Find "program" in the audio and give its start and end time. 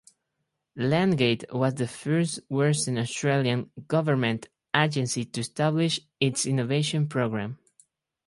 7.07-7.59